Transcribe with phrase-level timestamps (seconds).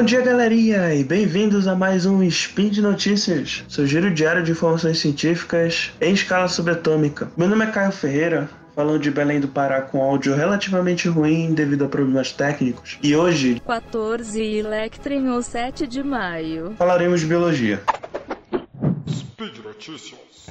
[0.00, 4.50] Bom dia, galerinha, e bem-vindos a mais um Spin de Notícias, seu giro diário de
[4.50, 7.30] informações científicas em escala subatômica.
[7.36, 11.84] Meu nome é Caio Ferreira, falando de Belém do Pará com áudio relativamente ruim devido
[11.84, 12.98] a problemas técnicos.
[13.02, 17.82] E hoje, 14 Electrin ou 7 de maio, falaremos de biologia.
[19.06, 20.46] Speed Notícias.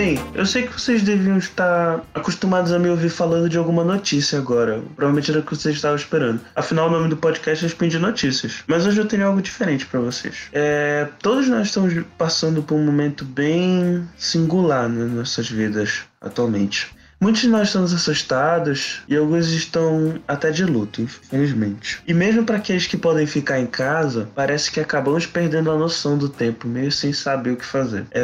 [0.00, 4.38] Bem, eu sei que vocês deviam estar acostumados a me ouvir falando de alguma notícia
[4.38, 4.80] agora.
[4.96, 6.40] Provavelmente era o que vocês estavam esperando.
[6.56, 8.64] Afinal, o nome do podcast é Spin de Notícias.
[8.66, 10.48] Mas hoje eu tenho algo diferente para vocês.
[10.54, 16.88] É, todos nós estamos passando por um momento bem singular nas nossas vidas atualmente.
[17.20, 22.00] Muitos de nós estamos assustados e alguns estão até de luto, infelizmente.
[22.08, 26.16] E mesmo para aqueles que podem ficar em casa, parece que acabamos perdendo a noção
[26.16, 28.06] do tempo, meio sem saber o que fazer.
[28.10, 28.22] É,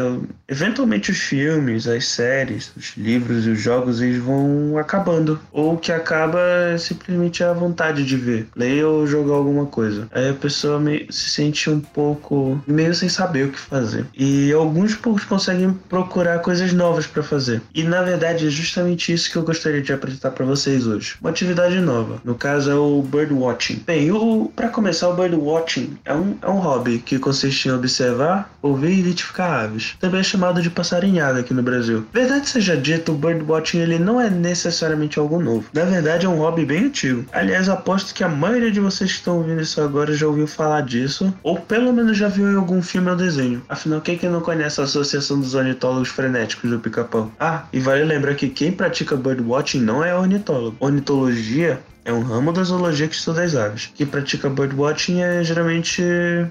[0.49, 5.39] eventualmente os filmes, as séries, os livros e os jogos eles vão acabando.
[5.53, 10.09] Ou o que acaba é simplesmente a vontade de ver, ler ou jogar alguma coisa.
[10.11, 14.07] Aí a pessoa se sente um pouco meio sem saber o que fazer.
[14.17, 17.61] E alguns poucos conseguem procurar coisas novas para fazer.
[17.75, 21.17] E na verdade é justamente isso que eu gostaria de apresentar para vocês hoje.
[21.21, 22.21] Uma atividade nova.
[22.25, 23.83] No caso é o birdwatching.
[23.87, 24.11] Bem,
[24.55, 29.01] para começar, o birdwatching é um, é um hobby que consiste em observar, ouvir e
[29.01, 29.97] identificar aves.
[30.01, 32.07] Também é chamado de passarinhada aqui no Brasil.
[32.13, 35.67] Verdade seja dita, o birdwatching ele não é necessariamente algo novo.
[35.73, 37.25] Na verdade, é um hobby bem antigo.
[37.33, 40.83] Aliás, aposto que a maioria de vocês que estão ouvindo isso agora já ouviu falar
[40.83, 43.63] disso, ou pelo menos já viu em algum filme ou desenho.
[43.69, 47.31] Afinal, quem que não conhece a Associação dos Ornitólogos Frenéticos do Pica-Pau?
[47.39, 50.77] Ah, e vale lembrar que quem pratica birdwatching não é ornitólogo.
[50.79, 53.91] Ornitologia é um ramo da zoologia que estuda as aves.
[53.95, 56.03] Quem pratica birdwatching é geralmente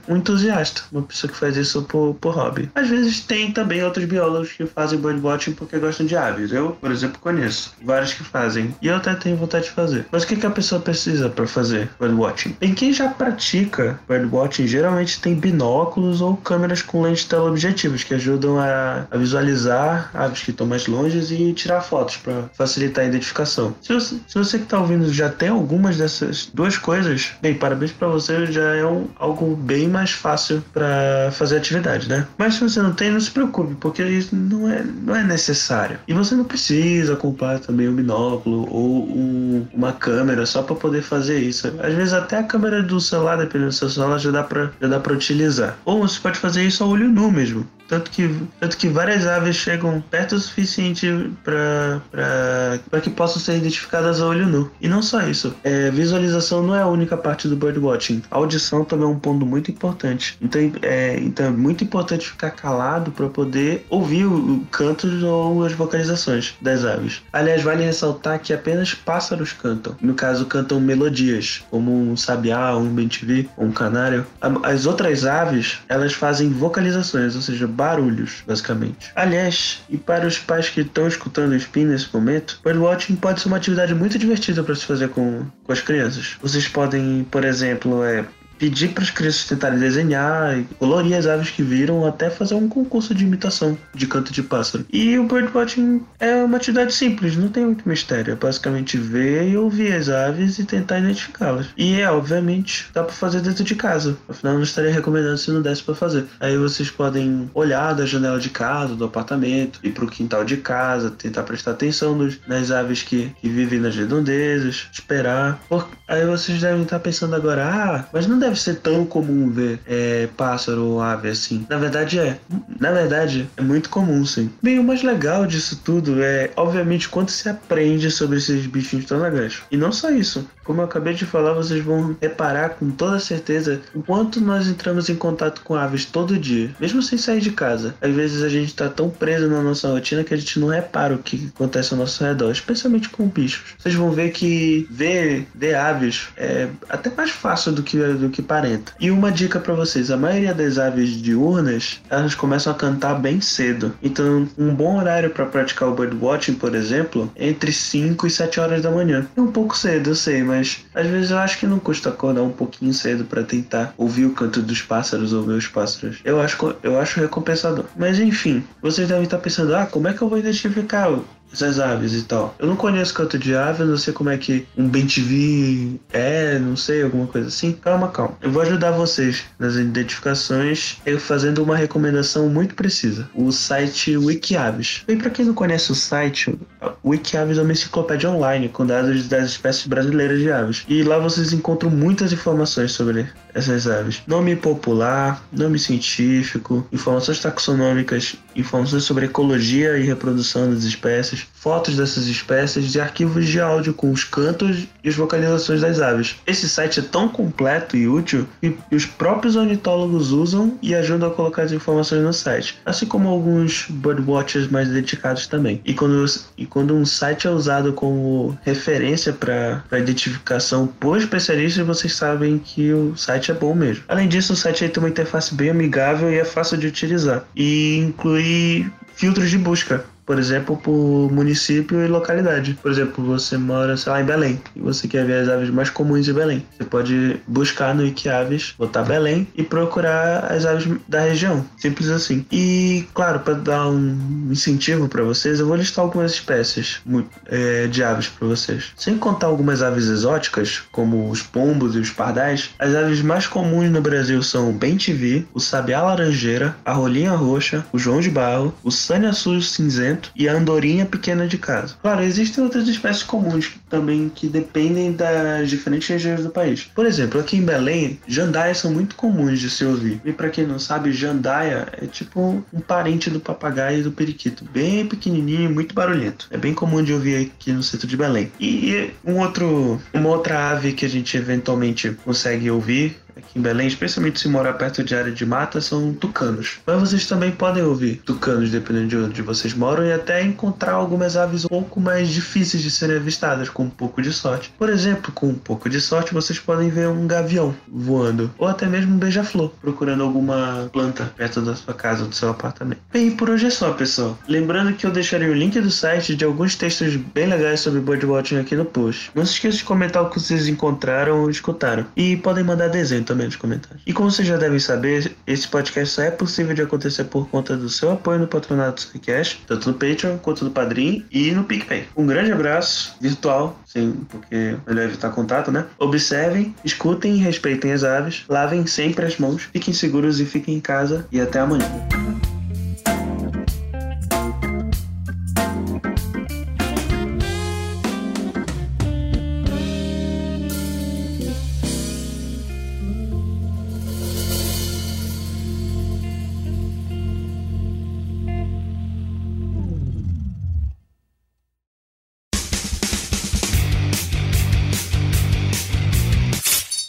[0.07, 2.69] um entusiasta, uma pessoa que faz isso por, por hobby.
[2.75, 6.51] Às vezes tem também outros biólogos que fazem birdwatching porque gostam de aves.
[6.51, 10.05] Eu, por exemplo, conheço vários que fazem e eu até tenho vontade de fazer.
[10.11, 12.57] Mas o que, que a pessoa precisa para fazer birdwatching?
[12.61, 18.59] Em quem já pratica birdwatching geralmente tem binóculos ou câmeras com lentes teleobjetivas que ajudam
[18.59, 23.73] a, a visualizar aves que estão mais longe e tirar fotos para facilitar a identificação.
[23.81, 27.53] Se você, se você que está ouvindo já tem tem algumas dessas duas coisas, bem,
[27.53, 32.25] parabéns para você, já é um, algo bem mais fácil para fazer atividade, né?
[32.35, 35.99] Mas se você não tem, não se preocupe, porque isso não é, não é necessário.
[36.07, 41.03] E você não precisa comprar também um binóculo ou um, uma câmera só para poder
[41.03, 41.67] fazer isso.
[41.79, 44.87] Às vezes até a câmera do celular, dependendo do seu celular, já dá para já
[44.87, 45.77] dá para utilizar.
[45.85, 47.67] Ou você pode fazer isso a olho nu mesmo.
[47.87, 48.29] Tanto que,
[48.59, 51.07] tanto que várias aves chegam perto o suficiente
[51.43, 54.71] para que possam ser identificadas a olho nu.
[54.81, 58.23] E não só isso, é, visualização não é a única parte do birdwatching.
[58.31, 60.37] A audição também é um ponto muito importante.
[60.41, 65.63] Então é, então é muito importante ficar calado para poder ouvir o, o canto ou
[65.63, 67.21] as vocalizações das aves.
[67.31, 69.95] Aliás, vale ressaltar que apenas pássaros cantam.
[70.01, 74.25] No caso, cantam melodias, como um sabiá, um bentivi, um canário.
[74.63, 79.11] As outras aves, elas fazem vocalizações, ou seja, barulhos, basicamente.
[79.15, 83.47] Aliás, e para os pais que estão escutando o Spin nesse momento, birdwatching pode ser
[83.47, 86.37] uma atividade muito divertida para se fazer com, com as crianças.
[86.41, 88.25] Vocês podem, por exemplo, é,
[88.57, 93.13] pedir para as crianças tentarem desenhar, colorir as aves que viram, até fazer um concurso
[93.13, 94.85] de imitação de canto de pássaro.
[94.91, 98.33] E o birdwatching é uma atividade simples, não tem muito mistério.
[98.33, 101.67] É basicamente ver e ouvir as aves e tentar identificá-las.
[101.77, 104.17] E é, obviamente, dá para fazer dentro de casa.
[104.27, 106.25] Afinal, não estaria recomendando se não desse para fazer.
[106.39, 110.57] Aí vocês podem olhar da janela de casa, do apartamento, ir para o quintal de
[110.57, 115.59] casa, tentar prestar atenção nos, nas aves que, que vivem nas redondezas, esperar.
[115.67, 115.87] Por...
[116.07, 120.27] Aí vocês devem estar pensando agora, ah, mas não deve ser tão comum ver é,
[120.37, 121.65] pássaro ou ave assim.
[121.69, 122.37] Na verdade é.
[122.79, 124.49] Na verdade, é muito comum, sim.
[124.61, 129.61] Bem, o mais legal disso tudo é, obviamente, quanto se aprende sobre esses bichinhos legais.
[129.71, 130.47] E não só isso.
[130.63, 135.09] Como eu acabei de falar, vocês vão reparar com toda certeza o quanto nós entramos
[135.09, 137.95] em contato com aves todo dia, mesmo sem sair de casa.
[138.01, 141.13] Às vezes a gente está tão preso na nossa rotina que a gente não repara
[141.13, 143.75] o que acontece ao nosso redor, especialmente com bichos.
[143.77, 148.41] Vocês vão ver que ver, ver aves é até mais fácil do que, do que
[148.41, 148.91] parenta.
[148.99, 153.39] E uma dica para vocês: a maioria das aves diurnas elas começam a cantar bem
[153.39, 153.95] cedo.
[154.03, 158.59] Então, um bom horário para praticar o birdwatching, por exemplo, é entre 5 e 7
[158.59, 159.25] horas da manhã.
[159.37, 162.41] É um pouco cedo, eu sei, mas às vezes eu acho que não custa acordar
[162.41, 166.17] um pouquinho cedo para tentar ouvir o canto dos pássaros ou ver os pássaros.
[166.25, 167.85] Eu acho, eu acho recompensador.
[167.95, 171.09] Mas enfim, vocês devem estar pensando, ah, como é que eu vou identificar
[171.55, 172.55] essas aves e tal.
[172.59, 176.75] Eu não conheço canto de ave, não sei como é que um bem-TV é, não
[176.75, 177.73] sei, alguma coisa assim.
[177.73, 178.37] Calma, calma.
[178.41, 183.29] Eu vou ajudar vocês nas identificações eu fazendo uma recomendação muito precisa.
[183.33, 185.03] O site Wikiaves.
[185.07, 186.57] E para quem não conhece o site,
[187.03, 190.85] Wikiaves é uma enciclopédia online com dados das espécies brasileiras de aves.
[190.87, 194.21] E lá vocês encontram muitas informações sobre essas aves.
[194.27, 202.27] Nome popular, nome científico, informações taxonômicas, informações sobre ecologia e reprodução das espécies, fotos dessas
[202.27, 206.35] espécies e arquivos de áudio com os cantos e as vocalizações das aves.
[206.45, 211.33] Esse site é tão completo e útil que os próprios ornitólogos usam e ajudam a
[211.33, 215.81] colocar as informações no site, assim como alguns birdwatchers mais dedicados também.
[215.83, 216.23] E quando,
[216.55, 222.93] e quando um site é usado como referência para identificação por especialistas, vocês sabem que
[222.93, 224.03] o site é bom mesmo.
[224.07, 227.43] Além disso, o site tem uma interface bem amigável e é fácil de utilizar.
[227.55, 232.77] E inclui filtros de busca por exemplo, por município e localidade.
[232.81, 235.89] Por exemplo, você mora, sei lá, em Belém e você quer ver as aves mais
[235.89, 236.65] comuns de Belém.
[236.75, 241.65] Você pode buscar no Wikiaves, botar Belém e procurar as aves da região.
[241.77, 242.45] Simples assim.
[242.51, 247.01] E, claro, para dar um incentivo para vocês, eu vou listar algumas espécies
[247.47, 248.91] é, de aves para vocês.
[248.95, 253.91] Sem contar algumas aves exóticas, como os pombos e os pardais, as aves mais comuns
[253.91, 258.73] no Brasil são o bem-te-vi, o sabiá laranjeira, a rolinha roxa, o joão de barro,
[258.83, 261.95] o sanhaçu cinzento e a andorinha pequena de casa.
[262.01, 266.89] Claro, existem outras espécies comuns também que dependem das diferentes regiões do país.
[266.95, 270.21] Por exemplo, aqui em Belém, jandaias são muito comuns de se ouvir.
[270.23, 274.65] E para quem não sabe, jandaia é tipo um parente do papagaio e do periquito,
[274.71, 276.47] bem pequenininho, muito barulhento.
[276.51, 278.51] É bem comum de ouvir aqui no centro de Belém.
[278.59, 283.87] E um outro, uma outra ave que a gente eventualmente consegue ouvir aqui em Belém,
[283.87, 286.79] especialmente se morar perto de área de mata, são tucanos.
[286.85, 291.35] Mas vocês também podem ouvir tucanos dependendo de onde vocês moram e até encontrar algumas
[291.37, 294.73] aves um pouco mais difíceis de serem avistadas com um pouco de sorte.
[294.77, 298.85] Por exemplo, com um pouco de sorte vocês podem ver um gavião voando ou até
[298.85, 303.01] mesmo um beija-flor procurando alguma planta perto da sua casa ou do seu apartamento.
[303.11, 304.37] Bem, por hoje é só, pessoal.
[304.47, 308.57] Lembrando que eu deixarei o link do site de alguns textos bem legais sobre birdwatching
[308.57, 309.31] aqui no post.
[309.35, 313.24] Não se esqueça de comentar o que vocês encontraram ou escutaram e podem mandar desenho
[313.25, 314.01] também nos comentários.
[314.05, 317.75] E como vocês já devem saber, esse podcast só é possível de acontecer por conta
[317.75, 321.63] do seu apoio no patronato do Request, tanto no Patreon quanto no Padrim e no
[321.63, 322.07] PicPay.
[322.15, 325.85] Um grande abraço virtual, sim, porque é melhor evitar contato, né?
[325.97, 330.79] Observem, escutem e respeitem as aves, lavem sempre as mãos, fiquem seguros e fiquem em
[330.79, 331.85] casa e até amanhã.